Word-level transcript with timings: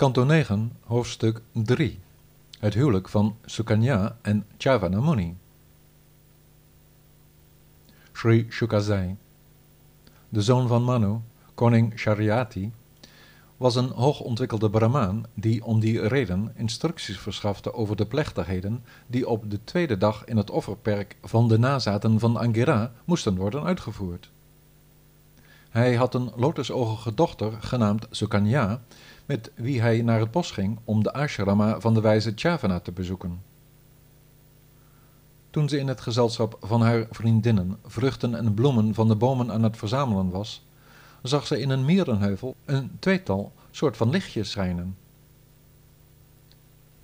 Kanto 0.00 0.24
9, 0.24 0.72
hoofdstuk 0.84 1.40
3. 1.52 1.98
Het 2.58 2.74
huwelijk 2.74 3.08
van 3.08 3.36
Sukanya 3.44 4.16
en 4.22 4.46
Chavanamuni. 4.58 5.36
Sri 8.12 8.46
Shukazai, 8.50 9.16
de 10.28 10.42
zoon 10.42 10.68
van 10.68 10.82
Manu, 10.82 11.16
koning 11.54 11.98
Shariati, 11.98 12.72
was 13.56 13.74
een 13.74 13.88
hoogontwikkelde 13.88 14.70
Brahmaan 14.70 15.24
die 15.34 15.64
om 15.64 15.80
die 15.80 16.08
reden 16.08 16.52
instructies 16.56 17.18
verschafte 17.18 17.74
over 17.74 17.96
de 17.96 18.06
plechtigheden 18.06 18.84
die 19.06 19.28
op 19.28 19.50
de 19.50 19.64
tweede 19.64 19.98
dag 19.98 20.24
in 20.24 20.36
het 20.36 20.50
offerperk 20.50 21.16
van 21.22 21.48
de 21.48 21.58
nazaten 21.58 22.18
van 22.18 22.36
Angira 22.36 22.92
moesten 23.04 23.36
worden 23.36 23.64
uitgevoerd. 23.64 24.30
Hij 25.70 25.94
had 25.94 26.14
een 26.14 26.32
lotusogige 26.36 27.14
dochter 27.14 27.52
genaamd 27.60 28.06
Sukanya, 28.10 28.80
met 29.26 29.50
wie 29.54 29.80
hij 29.80 30.02
naar 30.02 30.20
het 30.20 30.30
bos 30.30 30.50
ging 30.50 30.78
om 30.84 31.02
de 31.02 31.12
ashrama 31.12 31.80
van 31.80 31.94
de 31.94 32.00
wijze 32.00 32.32
Chavana 32.34 32.80
te 32.80 32.92
bezoeken. 32.92 33.42
Toen 35.50 35.68
ze 35.68 35.78
in 35.78 35.88
het 35.88 36.00
gezelschap 36.00 36.56
van 36.60 36.82
haar 36.82 37.06
vriendinnen 37.10 37.78
vruchten 37.86 38.34
en 38.34 38.54
bloemen 38.54 38.94
van 38.94 39.08
de 39.08 39.16
bomen 39.16 39.52
aan 39.52 39.62
het 39.62 39.76
verzamelen 39.76 40.30
was, 40.30 40.64
zag 41.22 41.46
ze 41.46 41.60
in 41.60 41.70
een 41.70 41.84
mierenheuvel 41.84 42.56
een 42.64 42.96
tweetal 42.98 43.52
soort 43.70 43.96
van 43.96 44.10
lichtjes 44.10 44.50
schijnen. 44.50 44.96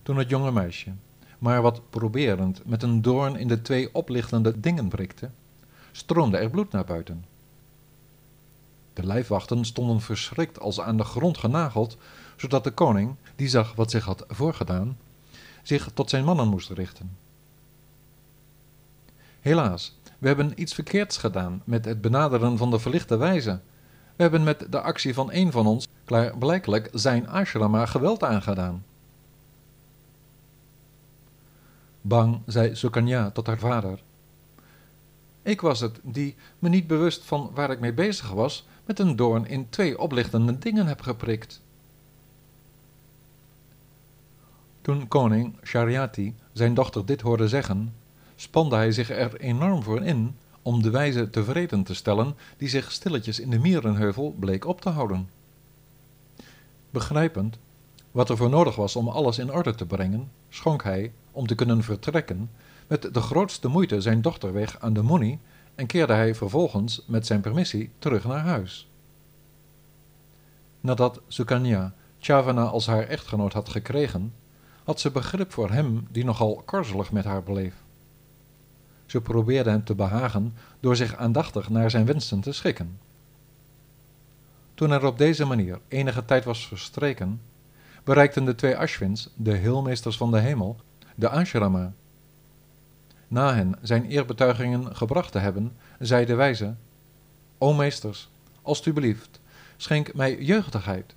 Toen 0.02 0.16
het 0.16 0.28
jonge 0.28 0.52
meisje, 0.52 0.90
maar 1.38 1.62
wat 1.62 1.90
proberend, 1.90 2.66
met 2.66 2.82
een 2.82 3.02
doorn 3.02 3.36
in 3.36 3.48
de 3.48 3.62
twee 3.62 3.94
oplichtende 3.94 4.60
dingen 4.60 4.88
prikte, 4.88 5.30
stroomde 5.92 6.36
er 6.36 6.50
bloed 6.50 6.72
naar 6.72 6.84
buiten. 6.84 7.24
De 8.96 9.06
lijfwachten 9.06 9.64
stonden 9.64 10.00
verschrikt 10.00 10.60
als 10.60 10.80
aan 10.80 10.96
de 10.96 11.04
grond 11.04 11.38
genageld, 11.38 11.96
zodat 12.36 12.64
de 12.64 12.70
koning, 12.70 13.14
die 13.34 13.48
zag 13.48 13.74
wat 13.74 13.90
zich 13.90 14.04
had 14.04 14.24
voorgedaan, 14.28 14.98
zich 15.62 15.90
tot 15.94 16.10
zijn 16.10 16.24
mannen 16.24 16.48
moest 16.48 16.70
richten. 16.70 17.16
Helaas, 19.40 19.98
we 20.18 20.26
hebben 20.26 20.60
iets 20.60 20.74
verkeerds 20.74 21.16
gedaan 21.16 21.62
met 21.64 21.84
het 21.84 22.00
benaderen 22.00 22.58
van 22.58 22.70
de 22.70 22.78
verlichte 22.78 23.16
wijze. 23.16 23.60
We 24.16 24.22
hebben 24.22 24.44
met 24.44 24.66
de 24.70 24.80
actie 24.80 25.14
van 25.14 25.32
een 25.32 25.52
van 25.52 25.66
ons 25.66 25.88
klaarblijkelijk 26.04 26.88
zijn 26.92 27.28
ashrama 27.28 27.86
geweld 27.86 28.22
aangedaan. 28.22 28.84
Bang 32.00 32.40
zei 32.46 32.76
Sukanya 32.76 33.30
tot 33.30 33.46
haar 33.46 33.58
vader. 33.58 34.02
Ik 35.42 35.60
was 35.60 35.80
het 35.80 35.98
die, 36.02 36.34
me 36.58 36.68
niet 36.68 36.86
bewust 36.86 37.24
van 37.24 37.50
waar 37.54 37.70
ik 37.70 37.80
mee 37.80 37.92
bezig 37.92 38.30
was, 38.30 38.66
met 38.86 38.98
een 38.98 39.16
doorn 39.16 39.46
in 39.46 39.68
twee 39.68 39.98
oplichtende 39.98 40.58
dingen 40.58 40.86
heb 40.86 41.00
geprikt. 41.00 41.60
Toen 44.80 45.08
koning 45.08 45.54
Shariati 45.64 46.34
zijn 46.52 46.74
dochter 46.74 47.06
dit 47.06 47.20
hoorde 47.20 47.48
zeggen, 47.48 47.94
spande 48.36 48.76
hij 48.76 48.92
zich 48.92 49.10
er 49.10 49.40
enorm 49.40 49.82
voor 49.82 50.02
in 50.02 50.36
om 50.62 50.82
de 50.82 50.90
wijze 50.90 51.30
tevreden 51.30 51.82
te 51.82 51.94
stellen 51.94 52.36
die 52.56 52.68
zich 52.68 52.92
stilletjes 52.92 53.40
in 53.40 53.50
de 53.50 53.58
mierenheuvel 53.58 54.34
bleek 54.38 54.64
op 54.64 54.80
te 54.80 54.88
houden. 54.88 55.28
Begrijpend 56.90 57.58
wat 58.10 58.28
er 58.28 58.36
voor 58.36 58.50
nodig 58.50 58.76
was 58.76 58.96
om 58.96 59.08
alles 59.08 59.38
in 59.38 59.52
orde 59.52 59.74
te 59.74 59.86
brengen, 59.86 60.30
schonk 60.48 60.82
hij, 60.82 61.12
om 61.32 61.46
te 61.46 61.54
kunnen 61.54 61.82
vertrekken, 61.82 62.50
met 62.86 63.14
de 63.14 63.20
grootste 63.20 63.68
moeite 63.68 64.00
zijn 64.00 64.22
dochter 64.22 64.52
weg 64.52 64.80
aan 64.80 64.92
de 64.92 65.02
Muni 65.02 65.38
en 65.76 65.86
keerde 65.86 66.12
hij 66.12 66.34
vervolgens 66.34 67.02
met 67.06 67.26
zijn 67.26 67.40
permissie 67.40 67.90
terug 67.98 68.24
naar 68.24 68.44
huis. 68.44 68.88
Nadat 70.80 71.20
Sukanya 71.28 71.94
Chavana 72.18 72.64
als 72.64 72.86
haar 72.86 73.02
echtgenoot 73.02 73.52
had 73.52 73.68
gekregen, 73.68 74.34
had 74.84 75.00
ze 75.00 75.10
begrip 75.10 75.52
voor 75.52 75.70
hem 75.70 76.06
die 76.10 76.24
nogal 76.24 76.62
korzelig 76.64 77.12
met 77.12 77.24
haar 77.24 77.42
bleef. 77.42 77.74
Ze 79.06 79.20
probeerde 79.20 79.70
hem 79.70 79.84
te 79.84 79.94
behagen 79.94 80.54
door 80.80 80.96
zich 80.96 81.16
aandachtig 81.16 81.68
naar 81.68 81.90
zijn 81.90 82.06
wensen 82.06 82.40
te 82.40 82.52
schikken. 82.52 82.98
Toen 84.74 84.90
er 84.90 85.06
op 85.06 85.18
deze 85.18 85.44
manier 85.44 85.80
enige 85.88 86.24
tijd 86.24 86.44
was 86.44 86.66
verstreken, 86.66 87.40
bereikten 88.04 88.44
de 88.44 88.54
twee 88.54 88.76
Ashwins, 88.76 89.30
de 89.34 89.52
heelmeesters 89.54 90.16
van 90.16 90.30
de 90.30 90.38
hemel, 90.38 90.76
de 91.14 91.28
ashrama. 91.28 91.92
Na 93.28 93.54
hen 93.54 93.74
zijn 93.82 94.04
eerbetuigingen 94.04 94.96
gebracht 94.96 95.32
te 95.32 95.38
hebben, 95.38 95.72
zei 95.98 96.24
de 96.24 96.34
wijze, 96.34 96.74
O 97.58 97.72
meesters, 97.72 98.28
alstublieft, 98.62 99.40
schenk 99.76 100.14
mij 100.14 100.36
jeugdigheid. 100.38 101.14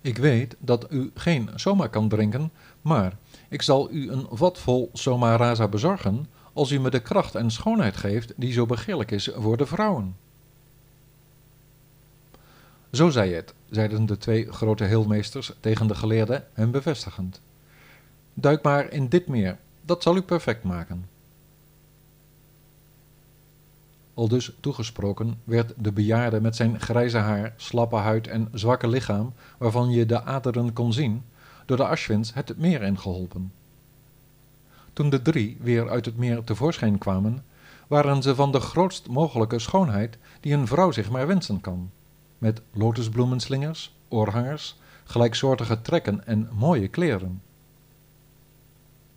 Ik 0.00 0.18
weet 0.18 0.56
dat 0.58 0.86
u 0.90 1.10
geen 1.14 1.50
soma 1.54 1.86
kan 1.86 2.08
drinken, 2.08 2.50
maar 2.82 3.16
ik 3.48 3.62
zal 3.62 3.90
u 3.90 4.10
een 4.10 4.26
vat 4.30 4.58
vol 4.58 4.90
soma 4.92 5.36
rasa 5.36 5.68
bezorgen, 5.68 6.26
als 6.52 6.70
u 6.70 6.80
me 6.80 6.90
de 6.90 7.00
kracht 7.00 7.34
en 7.34 7.50
schoonheid 7.50 7.96
geeft 7.96 8.32
die 8.36 8.52
zo 8.52 8.66
begeerlijk 8.66 9.10
is 9.10 9.30
voor 9.36 9.56
de 9.56 9.66
vrouwen. 9.66 10.16
Zo 12.92 13.10
zei 13.10 13.32
het, 13.32 13.54
zeiden 13.70 14.06
de 14.06 14.18
twee 14.18 14.52
grote 14.52 14.84
heelmeesters 14.84 15.52
tegen 15.60 15.86
de 15.86 15.94
geleerde 15.94 16.44
hem 16.52 16.70
bevestigend. 16.70 17.40
Duik 18.34 18.62
maar 18.62 18.92
in 18.92 19.08
dit 19.08 19.26
meer, 19.26 19.58
dat 19.88 20.02
zal 20.02 20.16
u 20.16 20.22
perfect 20.22 20.64
maken. 20.64 21.08
Al 24.14 24.28
dus 24.28 24.52
toegesproken 24.60 25.40
werd 25.44 25.72
de 25.76 25.92
bejaarde 25.92 26.40
met 26.40 26.56
zijn 26.56 26.80
grijze 26.80 27.18
haar, 27.18 27.54
slappe 27.56 27.96
huid 27.96 28.26
en 28.26 28.48
zwakke 28.52 28.88
lichaam, 28.88 29.32
waarvan 29.58 29.90
je 29.90 30.06
de 30.06 30.22
aderen 30.22 30.72
kon 30.72 30.92
zien, 30.92 31.24
door 31.66 31.76
de 31.76 31.86
Ashwins 31.86 32.34
het 32.34 32.58
meer 32.58 32.82
ingeholpen. 32.82 33.52
Toen 34.92 35.10
de 35.10 35.22
drie 35.22 35.56
weer 35.60 35.90
uit 35.90 36.04
het 36.04 36.16
meer 36.16 36.44
tevoorschijn 36.44 36.98
kwamen, 36.98 37.44
waren 37.86 38.22
ze 38.22 38.34
van 38.34 38.52
de 38.52 38.60
grootst 38.60 39.08
mogelijke 39.08 39.58
schoonheid 39.58 40.18
die 40.40 40.54
een 40.54 40.66
vrouw 40.66 40.90
zich 40.90 41.10
maar 41.10 41.26
wensen 41.26 41.60
kan, 41.60 41.90
met 42.38 42.60
lotusbloemenslingers, 42.72 43.96
oorhangers, 44.08 44.76
gelijksoortige 45.04 45.82
trekken 45.82 46.26
en 46.26 46.48
mooie 46.52 46.88
kleren. 46.88 47.42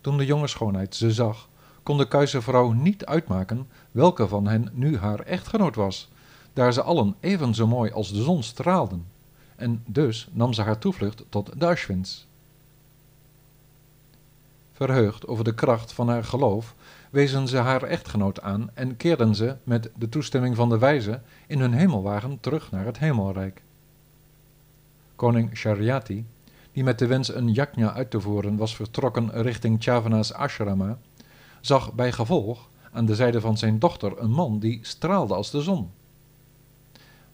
Toen 0.02 0.16
de 0.16 0.26
jonge 0.26 0.46
schoonheid 0.46 0.94
ze 0.94 1.12
zag, 1.12 1.48
kon 1.82 1.98
de 1.98 2.08
kuise 2.08 2.42
vrouw 2.42 2.72
niet 2.72 3.06
uitmaken 3.06 3.68
welke 3.90 4.28
van 4.28 4.46
hen 4.46 4.68
nu 4.72 4.98
haar 4.98 5.20
echtgenoot 5.20 5.74
was, 5.74 6.10
daar 6.52 6.72
ze 6.72 6.82
allen 6.82 7.14
even 7.20 7.54
zo 7.54 7.66
mooi 7.66 7.92
als 7.92 8.12
de 8.12 8.22
zon 8.22 8.42
straalden, 8.42 9.06
en 9.56 9.82
dus 9.86 10.28
nam 10.32 10.52
ze 10.52 10.62
haar 10.62 10.78
toevlucht 10.78 11.24
tot 11.28 11.60
de 11.60 11.66
Ashwins. 11.66 12.26
Verheugd 14.72 15.26
over 15.26 15.44
de 15.44 15.54
kracht 15.54 15.92
van 15.92 16.08
haar 16.08 16.24
geloof, 16.24 16.74
wezen 17.10 17.48
ze 17.48 17.56
haar 17.56 17.82
echtgenoot 17.82 18.40
aan 18.40 18.70
en 18.74 18.96
keerden 18.96 19.34
ze, 19.34 19.56
met 19.64 19.90
de 19.96 20.08
toestemming 20.08 20.56
van 20.56 20.68
de 20.68 20.78
wijze, 20.78 21.20
in 21.46 21.60
hun 21.60 21.72
hemelwagen 21.72 22.40
terug 22.40 22.70
naar 22.70 22.84
het 22.84 22.98
hemelrijk. 22.98 23.62
Koning 25.16 25.56
Shariati, 25.56 26.26
die 26.72 26.84
met 26.84 26.98
de 26.98 27.06
wens 27.06 27.34
een 27.34 27.52
yaknya 27.52 27.92
uit 27.92 28.10
te 28.10 28.20
voeren 28.20 28.56
was 28.56 28.76
vertrokken 28.76 29.42
richting 29.42 29.82
Chavana's 29.82 30.32
ashrama, 30.32 30.98
zag 31.60 31.92
bij 31.92 32.12
gevolg 32.12 32.68
aan 32.92 33.06
de 33.06 33.14
zijde 33.14 33.40
van 33.40 33.58
zijn 33.58 33.78
dochter 33.78 34.18
een 34.18 34.30
man 34.30 34.58
die 34.58 34.78
straalde 34.82 35.34
als 35.34 35.50
de 35.50 35.62
zon. 35.62 35.90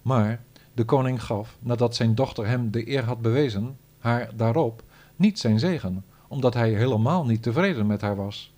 Maar 0.01 0.41
de 0.73 0.83
koning 0.83 1.23
gaf, 1.23 1.57
nadat 1.59 1.95
zijn 1.95 2.15
dochter 2.15 2.47
hem 2.47 2.71
de 2.71 2.89
eer 2.89 3.03
had 3.03 3.21
bewezen, 3.21 3.77
haar 3.99 4.29
daarop 4.35 4.83
niet 5.15 5.39
zijn 5.39 5.59
zegen, 5.59 6.05
omdat 6.27 6.53
hij 6.53 6.69
helemaal 6.69 7.25
niet 7.25 7.43
tevreden 7.43 7.87
met 7.87 8.01
haar 8.01 8.15
was. 8.15 8.53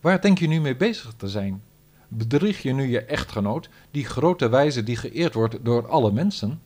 Waar 0.00 0.20
denk 0.20 0.38
je 0.38 0.48
nu 0.48 0.60
mee 0.60 0.76
bezig 0.76 1.14
te 1.16 1.28
zijn? 1.28 1.62
Bedrieg 2.08 2.62
je 2.62 2.72
nu 2.72 2.86
je 2.86 3.04
echtgenoot, 3.04 3.68
die 3.90 4.04
grote 4.04 4.48
wijze 4.48 4.82
die 4.82 4.96
geëerd 4.96 5.34
wordt 5.34 5.64
door 5.64 5.88
alle 5.88 6.12
mensen? 6.12 6.60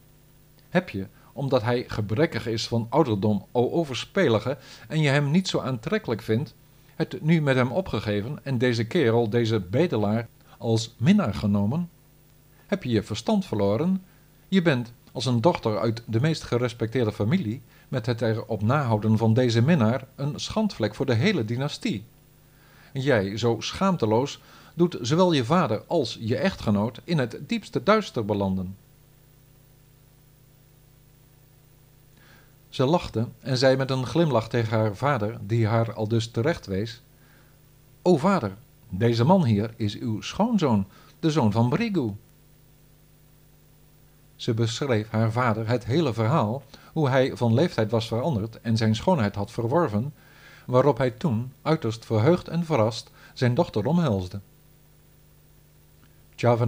Heb 0.69 0.89
je, 0.89 1.07
omdat 1.37 1.63
hij 1.63 1.85
gebrekkig 1.87 2.47
is 2.47 2.69
van 2.69 2.87
ouderdom, 2.91 3.45
o 3.53 3.71
overspelige, 3.71 4.59
en 4.89 5.01
je 5.01 5.09
hem 5.09 5.31
niet 5.31 5.49
zo 5.49 5.59
aantrekkelijk 5.59 6.23
vindt, 6.23 6.55
het 6.95 7.23
nu 7.23 7.41
met 7.41 7.57
hem 7.57 7.73
opgegeven 7.73 8.39
en 8.43 8.59
deze 8.59 8.85
kerel, 8.85 9.31
deze 9.31 9.61
bedelaar, 9.61 10.29
als 10.59 10.95
minnaar 10.97 11.35
genomen? 11.35 11.91
Heb 12.67 12.83
je 12.83 12.91
je 12.91 13.03
verstand 13.03 13.47
verloren? 13.47 14.05
Je 14.49 14.63
bent, 14.63 14.93
als 15.13 15.27
een 15.27 15.41
dochter 15.41 15.79
uit 15.79 16.03
de 16.07 16.21
meest 16.21 16.43
gerespecteerde 16.43 17.13
familie, 17.13 17.63
met 17.89 18.07
het 18.07 18.23
erop 18.23 18.63
nahouden 18.63 19.19
van 19.19 19.35
deze 19.35 19.63
minnaar, 19.63 20.07
een 20.15 20.41
schandvlek 20.41 20.95
voor 20.95 21.07
de 21.07 21.15
hele 21.15 21.45
dynastie. 21.45 22.05
Jij, 22.93 23.37
zo 23.37 23.57
schaamteloos, 23.61 24.41
doet 24.75 24.99
zowel 25.01 25.33
je 25.33 25.45
vader 25.45 25.83
als 25.87 26.19
je 26.21 26.37
echtgenoot 26.37 27.01
in 27.05 27.19
het 27.19 27.39
diepste 27.47 27.83
duister 27.83 28.25
belanden. 28.25 28.77
Ze 32.77 32.85
lachte 32.85 33.29
en 33.41 33.57
zei 33.57 33.77
met 33.77 33.91
een 33.91 34.07
glimlach 34.07 34.49
tegen 34.49 34.79
haar 34.79 34.97
vader, 34.97 35.39
die 35.41 35.67
haar 35.67 35.95
al 35.95 36.09
dus 36.09 36.31
terecht 36.31 36.67
wees: 36.67 37.03
O 38.03 38.17
vader, 38.17 38.57
deze 38.89 39.25
man 39.25 39.45
hier 39.45 39.75
is 39.77 39.99
uw 39.99 40.21
schoonzoon, 40.21 40.87
de 41.21 41.31
zoon 41.31 41.53
van 41.53 41.69
Brigu. 41.69 42.13
Ze 44.35 44.55
beschreef 44.55 45.11
haar 45.11 45.33
vader 45.33 45.69
het 45.69 45.85
hele 45.85 46.13
verhaal, 46.13 46.63
hoe 46.93 47.09
hij 47.09 47.37
van 47.37 47.55
leeftijd 47.55 47.91
was 47.91 48.07
veranderd 48.07 48.61
en 48.61 48.77
zijn 48.77 48.95
schoonheid 48.95 49.35
had 49.35 49.51
verworven, 49.51 50.15
waarop 50.67 50.99
hij 50.99 51.11
toen, 51.11 51.53
uiterst 51.63 52.05
verheugd 52.05 52.49
en 52.49 52.65
verrast, 52.65 53.11
zijn 53.35 53.55
dochter 53.55 53.87
omhelsde. 53.87 54.41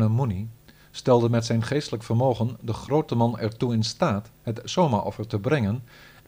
Muni 0.08 0.48
stelde 0.90 1.28
met 1.28 1.44
zijn 1.44 1.62
geestelijk 1.62 2.02
vermogen 2.02 2.56
de 2.60 2.72
grote 2.72 3.14
man 3.14 3.38
ertoe 3.38 3.72
in 3.72 3.82
staat 3.82 4.30
het 4.42 4.60
Soma-offer 4.64 5.26
te 5.26 5.38
brengen 5.38 5.82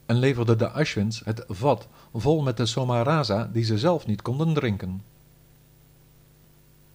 en 0.07 0.17
leverde 0.17 0.57
de 0.57 0.71
Ashwins 0.71 1.23
het 1.25 1.45
vat 1.49 1.89
vol 2.15 2.43
met 2.43 2.57
de 2.57 2.67
Soma-rasa 2.67 3.51
die 3.53 3.65
ze 3.65 3.79
zelf 3.79 4.07
niet 4.07 4.23
konden 4.23 4.55
drinken. 4.55 5.03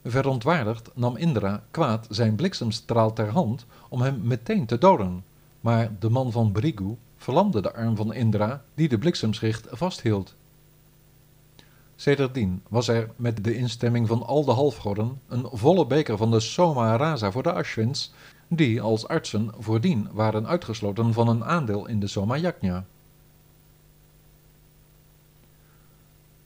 Verontwaardigd 0.03 0.89
nam 0.95 1.15
Indra 1.15 1.63
kwaad 1.71 2.07
zijn 2.09 2.35
bliksemstraal 2.35 3.13
ter 3.13 3.29
hand 3.29 3.65
om 3.89 4.01
hem 4.01 4.19
meteen 4.23 4.65
te 4.65 4.77
doden, 4.77 5.23
maar 5.61 5.91
de 5.99 6.09
man 6.09 6.31
van 6.31 6.51
Brigu 6.51 6.97
verlamde 7.17 7.61
de 7.61 7.73
arm 7.73 7.95
van 7.95 8.13
Indra 8.13 8.63
die 8.73 8.89
de 8.89 8.97
bliksemschicht 8.97 9.67
vasthield. 9.71 10.35
Sedertdien 11.95 12.63
was 12.69 12.87
er 12.87 13.09
met 13.15 13.43
de 13.43 13.55
instemming 13.55 14.07
van 14.07 14.25
al 14.25 14.45
de 14.45 14.51
halfgoden 14.51 15.21
een 15.27 15.47
volle 15.51 15.85
beker 15.85 16.17
van 16.17 16.31
de 16.31 16.39
Soma 16.39 16.95
Rasa 16.95 17.31
voor 17.31 17.43
de 17.43 17.53
Ashwins, 17.53 18.13
die 18.47 18.81
als 18.81 19.07
artsen 19.07 19.51
voordien 19.59 20.09
waren 20.11 20.47
uitgesloten 20.47 21.13
van 21.13 21.27
een 21.27 21.45
aandeel 21.45 21.87
in 21.87 21.99
de 21.99 22.07
Soma 22.07 22.37
Yajna. 22.37 22.85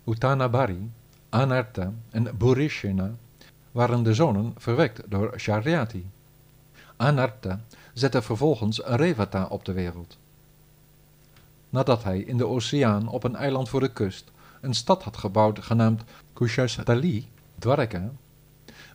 Uttanabari, 0.06 0.92
Anarta 1.30 1.94
en 2.10 2.38
Burishena 2.38 3.12
waren 3.72 4.04
de 4.04 4.14
zonen 4.14 4.54
verwekt 4.58 5.02
door 5.06 5.34
Sharyati. 5.38 6.10
Anarta 6.96 7.62
zette 7.94 8.22
vervolgens 8.22 8.82
Revata 8.86 9.46
op 9.46 9.66
de 9.66 9.74
wereld. 9.74 10.18
Nadat 11.70 12.04
hij 12.04 12.20
in 12.20 12.38
de 12.38 12.48
oceaan 12.48 13.08
op 13.08 13.24
een 13.24 13.36
eiland 13.36 13.70
voor 13.70 13.80
de 13.80 13.94
kust 13.94 14.32
een 14.62 14.74
stad 14.74 15.04
had 15.04 15.18
gebouwd 15.18 15.64
genaamd 15.64 16.04
Kushastali, 16.34 17.28
Dwarka, 17.60 18.12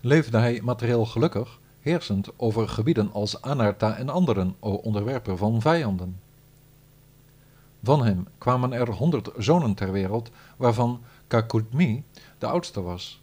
leefde 0.01 0.39
hij 0.39 0.61
materieel 0.63 1.07
gelukkig, 1.07 1.59
heersend 1.81 2.29
over 2.37 2.69
gebieden 2.69 3.13
als 3.13 3.43
Anarta 3.43 3.97
en 3.97 4.09
anderen, 4.09 4.57
o 4.61 4.71
onderwerper 4.71 5.37
van 5.37 5.61
vijanden. 5.61 6.21
Van 7.83 8.05
hem 8.05 8.27
kwamen 8.39 8.73
er 8.73 8.91
honderd 8.91 9.31
zonen 9.37 9.75
ter 9.75 9.93
wereld, 9.93 10.31
waarvan 10.57 11.03
Kakutmi 11.27 12.05
de 12.39 12.47
oudste 12.47 12.83
was. 12.83 13.23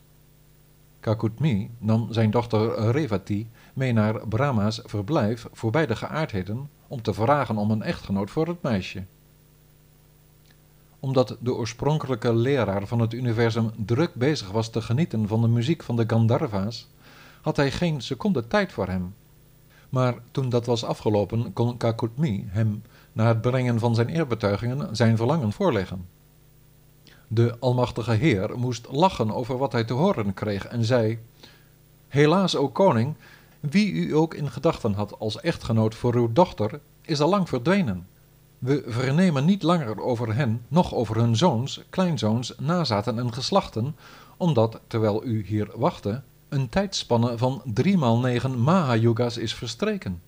Kakutmi 1.00 1.72
nam 1.78 2.14
zijn 2.14 2.32
dochter 2.32 2.92
Revati 2.92 3.50
mee 3.74 3.94
naar 3.94 4.28
Brahma's 4.28 4.82
verblijf 4.84 5.48
voorbij 5.52 5.86
de 5.86 5.96
geaardheden 5.96 6.70
om 6.88 7.02
te 7.02 7.14
vragen 7.14 7.58
om 7.58 7.72
een 7.72 7.82
echtgenoot 7.82 8.30
voor 8.30 8.48
het 8.48 8.62
meisje. 8.62 9.04
Omdat 11.04 11.38
de 11.40 11.54
oorspronkelijke 11.54 12.34
leraar 12.34 12.88
van 12.88 13.00
het 13.00 13.14
universum 13.14 13.72
druk 13.86 14.14
bezig 14.14 14.52
was 14.52 14.70
te 14.70 14.82
genieten 14.82 15.28
van 15.28 15.42
de 15.42 15.48
muziek 15.48 15.84
van 15.84 15.96
de 15.96 16.04
Gandharva's, 16.08 16.88
had 17.42 17.56
hij 17.56 17.72
geen 17.72 18.02
seconde 18.02 18.48
tijd 18.48 18.72
voor 18.72 18.88
hem. 18.88 19.14
Maar 19.90 20.16
toen 20.32 20.50
dat 20.50 20.66
was 20.66 20.84
afgelopen, 20.84 21.54
kon 21.54 21.78
Kakutmi 21.78 22.48
hem, 22.50 22.84
na 23.12 23.28
het 23.28 23.42
brengen 23.42 23.80
van 23.80 23.96
zijn 23.96 24.10
eerbetuigingen, 24.10 24.96
zijn 24.96 25.18
verlangen 25.18 25.52
voorleggen. 25.52 26.08
De 27.28 27.56
Almachtige 27.60 28.14
Heer 28.14 28.60
moest 28.60 28.88
lachen 28.92 29.32
over 29.32 29.58
wat 29.58 29.72
hij 29.72 29.84
te 29.84 29.94
horen 29.94 30.34
kreeg 30.34 30.66
en 30.68 30.86
zei: 30.86 31.20
Helaas, 32.08 32.56
o 32.56 32.70
koning, 32.70 33.16
wie 33.60 33.92
u 33.92 34.16
ook 34.16 34.34
in 34.34 34.52
gedachten 34.52 34.94
had 34.94 35.20
als 35.20 35.40
echtgenoot 35.40 35.96
voor 35.96 36.16
uw 36.16 36.34
dochter, 36.34 36.80
is 37.02 37.22
al 37.22 37.30
lang 37.30 37.50
verdwenen. 37.50 38.08
We 38.62 38.84
vernemen 38.88 39.46
niet 39.46 39.64
langer 39.64 40.02
over 40.02 40.36
hen, 40.36 40.66
noch 40.68 40.94
over 40.94 41.16
hun 41.16 41.36
zoons, 41.36 41.84
kleinzoons, 41.90 42.54
nazaten 42.60 43.20
en 43.20 43.34
geslachten, 43.34 43.96
omdat, 44.38 44.80
terwijl 44.88 45.26
u 45.26 45.46
hier 45.46 45.70
wachtte, 45.76 46.22
een 46.50 46.70
tijdspanne 46.70 47.38
van 47.38 47.62
driemaal 47.66 48.20
negen 48.20 48.60
Mahayugas 48.60 49.38
is 49.38 49.54
verstreken. 49.54 50.22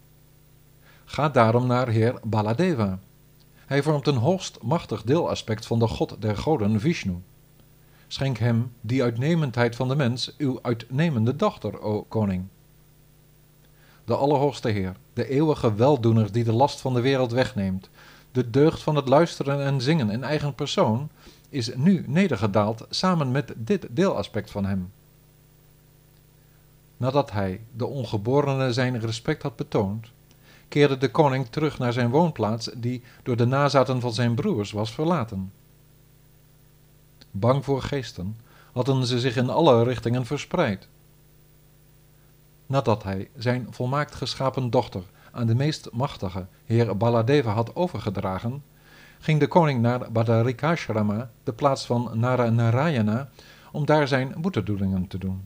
Ga 1.06 1.30
daarom 1.30 1.68
naar 1.68 1.88
heer 1.88 2.20
Baladeva. 2.24 3.00
Hij 3.66 3.84
vormt 3.84 4.08
een 4.08 4.18
hoogst 4.18 4.62
machtig 4.62 5.04
deelaspect 5.04 5.66
van 5.66 5.80
de 5.80 5.88
God 5.88 6.16
der 6.20 6.38
goden 6.38 6.80
Vishnu. 6.80 7.22
Schenk 8.08 8.38
hem 8.38 8.72
die 8.82 9.04
uitnemendheid 9.04 9.76
van 9.76 9.88
de 9.88 9.96
mens, 9.96 10.34
uw 10.38 10.60
uitnemende 10.62 11.36
dochter, 11.36 11.82
o 11.82 12.02
koning. 12.02 12.46
De 14.06 14.16
Allerhoogste 14.16 14.70
Heer, 14.70 14.96
de 15.14 15.28
eeuwige 15.30 15.76
weldoener 15.76 16.32
die 16.32 16.44
de 16.44 16.54
last 16.54 16.82
van 16.82 16.94
de 16.94 17.02
wereld 17.02 17.32
wegneemt, 17.32 17.90
de 18.34 18.50
deugd 18.50 18.82
van 18.82 18.96
het 18.96 19.08
luisteren 19.08 19.64
en 19.66 19.82
zingen 19.82 20.10
in 20.10 20.24
eigen 20.24 20.56
persoon, 20.56 21.10
is 21.50 21.76
nu 21.76 22.04
nedergedaald 22.08 22.86
samen 22.90 23.32
met 23.32 23.54
dit 23.56 23.88
deelaspect 23.90 24.52
van 24.52 24.66
hem. 24.66 24.92
Nadat 26.98 27.32
hij, 27.32 27.62
de 27.72 27.86
ongeborene, 27.86 28.74
zijn 28.74 29.00
respect 29.00 29.42
had 29.42 29.56
betoond, 29.56 30.08
keerde 30.68 30.98
de 30.98 31.12
koning 31.12 31.48
terug 31.48 31.78
naar 31.78 31.94
zijn 31.94 32.10
woonplaats, 32.10 32.70
die 32.76 33.04
door 33.24 33.36
de 33.36 33.46
nazaten 33.46 34.02
van 34.02 34.14
zijn 34.14 34.36
broers 34.36 34.72
was 34.72 34.94
verlaten. 34.94 35.52
Bang 37.32 37.64
voor 37.64 37.82
geesten 37.82 38.38
hadden 38.72 39.06
ze 39.06 39.20
zich 39.20 39.36
in 39.36 39.50
alle 39.50 39.84
richtingen 39.84 40.26
verspreid. 40.26 40.88
Nadat 42.66 43.04
hij 43.04 43.30
zijn 43.38 43.68
volmaakt 43.70 44.16
geschapen 44.16 44.70
dochter 44.70 45.04
aan 45.34 45.48
de 45.48 45.56
meest 45.56 45.90
machtige, 45.92 46.46
heer 46.66 46.98
Baladeva, 46.98 47.52
had 47.52 47.76
overgedragen, 47.76 48.64
ging 49.20 49.40
de 49.40 49.48
koning 49.48 49.82
naar 49.82 50.12
Badarikashrama, 50.12 51.30
de 51.44 51.54
plaats 51.54 51.86
van 51.86 52.10
Nara 52.14 52.50
Narayana, 52.50 53.30
om 53.72 53.86
daar 53.86 54.08
zijn 54.08 54.34
boetedoelingen 54.38 55.08
te 55.08 55.18
doen. 55.18 55.46